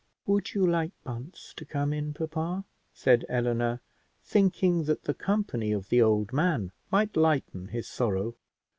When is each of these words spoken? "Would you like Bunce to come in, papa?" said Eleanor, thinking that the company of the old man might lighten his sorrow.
"Would 0.25 0.55
you 0.55 0.65
like 0.65 0.93
Bunce 1.03 1.53
to 1.55 1.63
come 1.63 1.93
in, 1.93 2.15
papa?" 2.15 2.65
said 2.91 3.23
Eleanor, 3.29 3.81
thinking 4.23 4.85
that 4.85 5.03
the 5.03 5.13
company 5.13 5.71
of 5.71 5.89
the 5.89 6.01
old 6.01 6.33
man 6.33 6.71
might 6.89 7.15
lighten 7.15 7.67
his 7.67 7.87
sorrow. 7.87 8.35